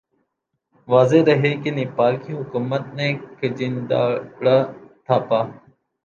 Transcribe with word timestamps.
واضح 0.87 1.21
رہے 1.27 1.51
کہ 1.63 1.71
نیپال 1.71 2.15
کی 2.17 2.33
حکومت 2.33 2.87
نے 2.93 3.07
کھجیندرا 3.37 4.55
تھاپا 5.05 5.41